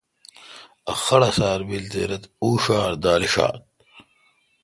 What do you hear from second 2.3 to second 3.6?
اوݭار دال ݭات۔